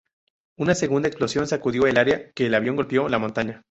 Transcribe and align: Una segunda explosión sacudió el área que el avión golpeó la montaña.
Una 0.57 0.73
segunda 0.73 1.07
explosión 1.09 1.45
sacudió 1.45 1.85
el 1.85 1.95
área 1.99 2.31
que 2.31 2.47
el 2.47 2.55
avión 2.55 2.75
golpeó 2.75 3.07
la 3.07 3.19
montaña. 3.19 3.59